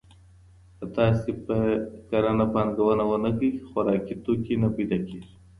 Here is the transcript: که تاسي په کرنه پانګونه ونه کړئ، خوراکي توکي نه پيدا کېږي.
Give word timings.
که 0.77 0.85
تاسي 0.95 1.31
په 1.45 1.57
کرنه 2.09 2.45
پانګونه 2.53 3.03
ونه 3.09 3.31
کړئ، 3.37 3.51
خوراکي 3.67 4.15
توکي 4.23 4.55
نه 4.63 4.69
پيدا 4.75 4.97
کېږي. 5.07 5.33